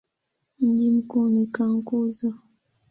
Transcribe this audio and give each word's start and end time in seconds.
Mji 0.59 0.91
mkuu 0.91 1.29
ni 1.29 1.47
Cankuzo. 1.47 2.33